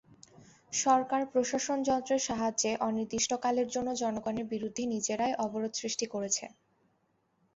[0.73, 6.45] সরকার প্রশাসনযন্ত্রের সাহায্যে অনির্দিষ্টকালের জন্য জনগণের বিরুদ্ধে নিজেরাই অবরোধ সৃষ্টি করেছে।